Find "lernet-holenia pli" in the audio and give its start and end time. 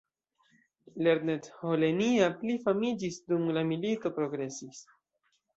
1.07-2.57